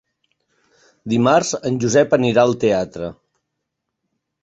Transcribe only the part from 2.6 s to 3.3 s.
teatre.